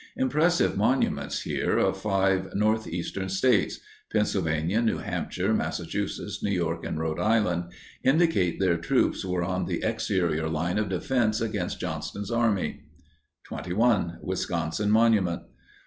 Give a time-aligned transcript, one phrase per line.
[0.17, 8.59] Impressive monuments, here, of five northeastern States—PENNSYLVANIA, NEW HAMPSHIRE, MASSACHUSETTS, NEW YORK, and RHODE ISLAND—indicate
[8.59, 12.81] their troops were on the exterior line of defense against Johnston's army.
[13.43, 14.17] 21.
[14.23, 15.43] WISCONSIN MONUMENT.